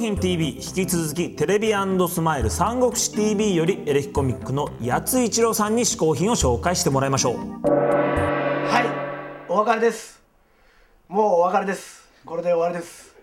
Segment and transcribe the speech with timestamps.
[0.00, 1.74] 品 TV 引き続きテレビ
[2.08, 7.36] スマイル三国志 TV よりエレキコミックの八一郎さんに試行品を紹介してもらいましょう。
[7.36, 8.80] は
[9.46, 10.22] いお別れです。
[11.06, 12.08] もうお別れです。
[12.24, 13.14] これで終わりです。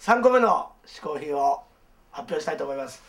[0.00, 1.62] 3個目の試行品を
[2.10, 3.02] 発表したいと思います。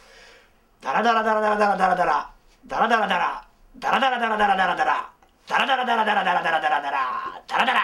[0.82, 2.32] ダラダラダラダラダラダラダラダラ。
[2.66, 3.48] ダラダラダラ。
[3.78, 5.10] ダラダラダラダラダラ。
[5.48, 7.42] ダラダラダラダラダラダラダラ。
[7.46, 7.82] ダラダラ。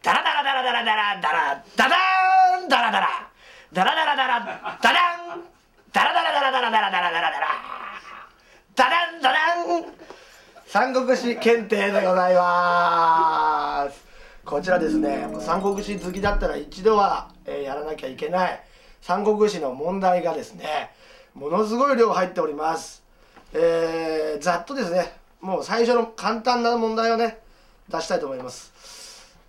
[0.00, 1.20] ダラダラダラダラダラ。
[1.20, 3.07] ダラダラダラダラ。
[3.70, 5.44] ダラダラダラダダン
[5.92, 7.30] ダラダラダラダラダラダラダラダラ
[8.74, 9.84] ダダンダダン
[10.66, 14.06] 三国志検定でございます
[14.46, 18.60] こちらですね三国志好きだったら一度は、えーやらなきゃいけない
[19.02, 20.90] 三国志の問題がですね
[21.34, 23.02] ものすごい量入っております
[23.52, 25.12] えー、ざっとですね
[25.42, 27.38] もう最初の簡単な問題をね
[27.90, 28.72] 出したいと思います、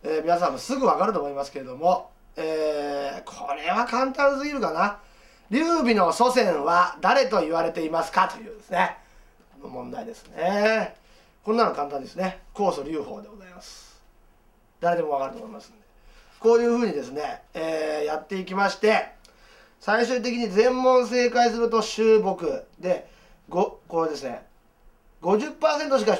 [0.03, 4.99] えー皆さんもすぐ分かると思いますけれども、えーこれは簡単すぎるかな。
[5.49, 8.97] 劉備の祖先は誰と言われていますかというですね。
[9.61, 10.95] 問題ですね。
[11.43, 12.39] こんなの簡単ですね。
[12.53, 13.99] 酵素劉邦でございます。
[14.79, 15.79] 誰でも分かると思いますんで。
[16.39, 19.09] こういうふうにですね、えーやっていきまして
[19.79, 22.45] 最終的に全問正解すると終木
[22.79, 23.07] で
[23.49, 24.43] ごこれですね
[25.21, 26.17] 50%しか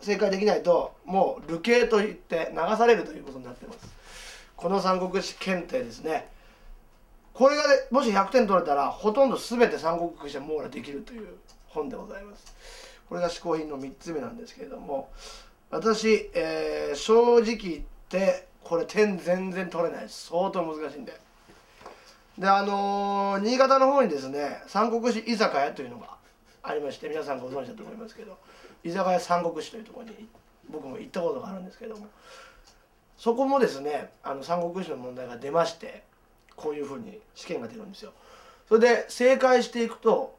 [0.00, 3.78] 正解できないともう流刑といって流されるということになってます。
[4.56, 6.28] この三国志検定ですね。
[7.32, 11.28] これがねもし100点取れたらほとんど全て三国志は網羅できるという
[11.66, 12.54] 本でございます。
[13.08, 15.08] これが嗜好品の3つ目なんですけれども。
[15.70, 20.28] 私、えー正直言ってこれ点全然取れないです。
[20.28, 21.12] 相当難しいんで。
[22.38, 26.16] であのー新潟の方にですね三国志居酒屋というのが
[26.62, 28.38] ありまして皆さんご存知だと思いますけど
[28.84, 30.28] 居酒屋三国志というところに
[30.70, 32.06] 僕も行ったことがあるんですけども。
[33.16, 36.02] そこもですねあの三国志の問題が出まして
[36.56, 38.12] こういうふうに試験が出るんですよ。
[38.68, 40.36] それで正解していくと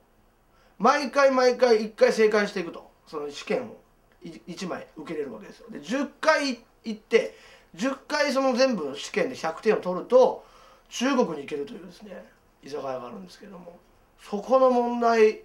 [0.78, 3.78] 毎回毎回1回正解していくとその試験を
[4.24, 5.68] 1枚受けれるわけですよ。
[5.70, 7.36] で10回行って
[7.76, 10.46] 10回その全部試験で100点を取ると
[10.90, 12.26] 中国に行けるというですね
[12.64, 13.78] 居酒屋があるんですけども
[14.22, 15.42] そこの問題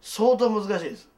[0.00, 1.08] 相当難しいです。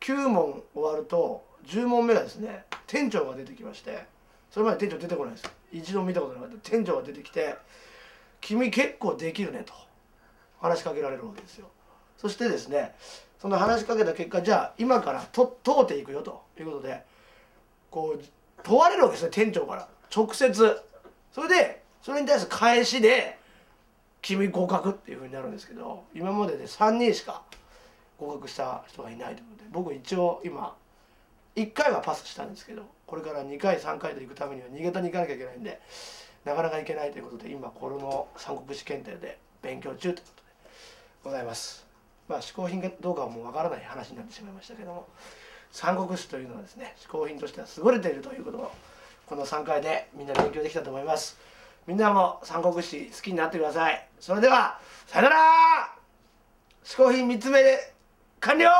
[0.00, 4.04] 9問終わると10問目がですね店長が出てきまして
[4.50, 6.70] それまで店長出てこないです一度見たことなかった。
[6.70, 7.56] 店長が出てきて
[8.40, 9.72] 「君結構できるね」と
[10.60, 11.68] 話しかけられるわけですよ。
[12.18, 12.94] そしてですね
[13.38, 17.02] その話しかけた結果じゃあ今からと通っていくよということで
[17.90, 18.24] こう
[18.62, 19.88] 問われるわけですね店長から。
[20.14, 20.82] 直接。
[21.32, 23.38] それでそれに対する返しで
[24.20, 27.42] 「君合格」っていうふうになるんですけど今までで3人しか
[28.18, 30.76] 合格した人がいないということで僕一応今
[31.64, 35.80] 1回はパスしたんですけどこれから2回3回と行くためには新潟に行かなきゃいけないんで
[36.44, 40.48] なかなか行けないということで今この三国志検定で勉強中ということで
[41.24, 41.86] ございます。
[42.28, 45.08] まあ嗜好品かどうかはもうわからない話になってしまいましたけども
[45.72, 48.70] 三国志というのはですね嗜好品としては優れているということを
[49.26, 51.38] この3回でみんな勉強できたと思います。
[51.86, 54.06] みんなも三国志好きになってください。
[54.18, 56.00] それではさよなら。
[56.84, 57.92] 嗜好品3つ目で
[58.40, 58.70] 完了。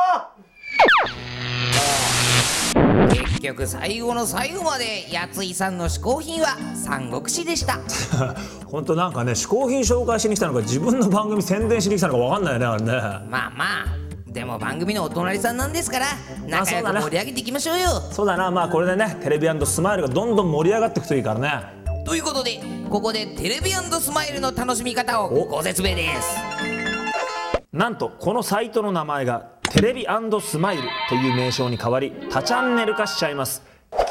[3.13, 7.79] 結局最後の最後までやついさんの嗜好品は三国志でした。
[8.65, 12.91] 本当なんかね嗜好品紹介しに来たのか自分の番組宣伝しに来たのかわかんないよねあれね。
[13.29, 16.05] まあまあでも番組のお隣さんなんですから
[16.47, 17.89] 仲良く盛り上げていきましょうよ。
[18.11, 18.49] そうだな。
[18.49, 21.81] まあこれでねテレビスマイルがどんどん盛り上がっていくといいからね。
[22.05, 26.37] ということでここでテレビスマイルの楽しみ方をご説明です。
[27.73, 30.05] なんとこのサイトの名前がテレビ
[30.41, 33.63] スマイルという名称に変わり多チャンネル化しちゃいます。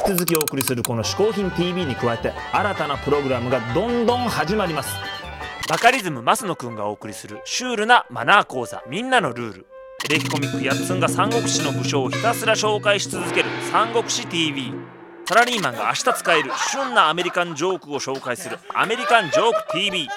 [0.06, 4.96] 引き続きお送りするこの「嗜好品 TV」に加えて新たなプログラムがどんどん始まります。
[5.68, 9.66] バカリズム増野くんがお送りするシュールなマナー講座みんなのルール。
[10.06, 14.72] エレキコミックやっつんが三国志の武将をひたすら紹介し続ける三国志 TV
[15.26, 20.08] サラリーマンが明日使える旬なアメリカンジョークを紹介するアメリカンジョーク TV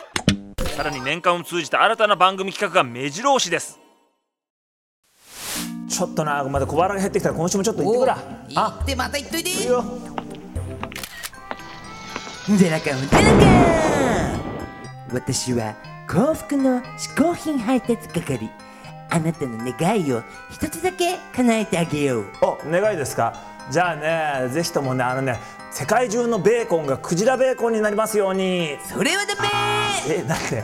[0.78, 3.83] さらに年間を通じて新たな番組企画が目白押しです。
[5.90, 8.18] ちょっとなまだ小腹が減ってきたら今週もちょっと行ってくら
[8.56, 9.84] お行ってまた行っといていいよ。
[12.58, 14.42] ゼラカンゼラカン。
[15.14, 15.76] 私は
[16.08, 18.50] 幸福の嗜好品配達係。
[19.10, 22.26] あなたの願いを一つだけ叶えてあげよう。
[22.42, 23.36] お願いですか？
[23.72, 25.40] じゃあねぜひともねあのね
[25.72, 28.78] 世界中のベーコンがクジラベーコンになりますように。
[28.84, 29.50] それはダメ。
[30.10, 30.64] えだって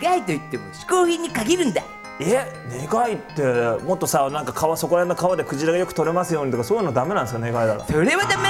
[0.00, 1.82] 願いといっても嗜好品に限るんだ
[2.20, 2.46] え
[2.90, 3.42] 願いって
[3.84, 8.48] もっとさなんか川そこら辺の川でクジラがよく取れますようにとかそういうのダメなんですか願いだろそれはダメ。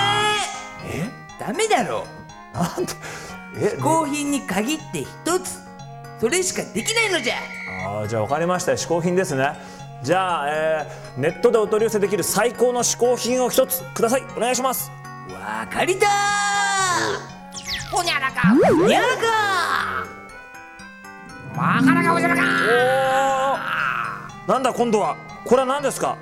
[0.86, 1.10] え？
[1.38, 2.06] ダメだろ。
[2.54, 2.92] なんで？
[3.56, 3.76] え？
[3.76, 5.60] 嗜好品に限って一つ。
[6.20, 7.34] それしかできないのじゃ。
[7.86, 8.72] あーじゃあ分かりました。
[8.72, 9.52] よ嗜好品ですね。
[10.02, 14.22] じゃあ、えーネットでお取り寄せできる最高の嗜好品を一つください。
[14.36, 14.90] お願いします。
[15.32, 16.06] わかりた
[17.90, 18.40] ほにゃらか。
[18.54, 19.06] ーやら
[21.56, 22.42] まからかおじゃらか。
[22.42, 23.37] おー
[24.48, 25.14] なんだ今度は？
[25.44, 26.16] これは何ですか？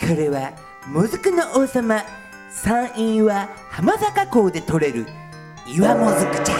[0.00, 0.52] かこれは
[0.86, 2.02] もずくの王様
[2.50, 5.06] 山陰は浜坂港で取れる
[5.66, 6.54] 岩もずくじゃ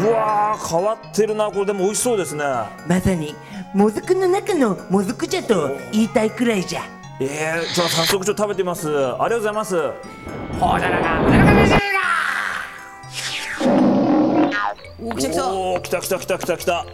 [0.00, 1.66] うわー変わってるなこれ。
[1.66, 2.42] でも美味しそうですね。
[2.88, 3.34] まさに
[3.74, 6.80] もずくの中のもずくじゃと言いたいくらいじゃ。
[7.20, 8.88] えー、じゃあ早速ちょっと食べてみます。
[8.88, 9.76] ありがとうございます。
[10.58, 11.20] ほらららか
[15.02, 16.86] おおー来た来た来た来た来た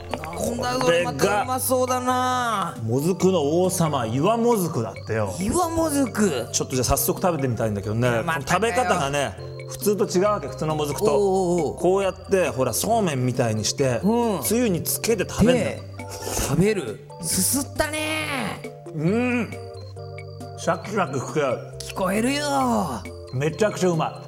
[0.48, 2.76] こんだこれまたうまそうだな。
[2.82, 5.34] もずくの王様岩もずくだってよ。
[5.40, 6.48] 岩もずく。
[6.52, 9.36] ちょっとじゃあ早速食べてみたいんだけどね、ま食べ方がね
[9.68, 11.06] 普通と違うわけ普通のもずくと。
[11.06, 14.42] こうやってほらそうめんみたいにして、うん。
[14.42, 15.82] つゆにつけて食べるんだでよ
[16.48, 17.00] 食べる。
[17.22, 18.62] すすったね。
[18.94, 19.50] うん。
[20.56, 23.02] シャキシャキ聞こえるよ。
[23.34, 24.27] めちゃくちゃうまい。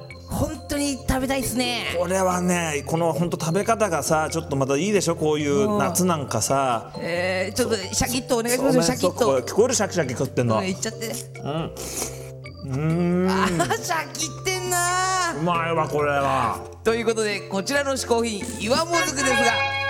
[0.71, 1.95] 当に食べたいっすね。
[1.97, 5.15] これはねこのほんと食べ方がさちょっとまたいいでしょ？
[5.15, 6.91] こういう夏なんかさ。
[6.97, 8.77] えー、ちょっとシャキッとお願いします。
[8.77, 11.07] よシャキッそうめん聞こえるシャキシャキ食ってんのうんいっちゃって。
[12.65, 13.27] うん。
[13.29, 16.59] あーシャキってんなうまいわこれは。
[16.83, 19.80] ということでこちらの嗜好品岩もずくですが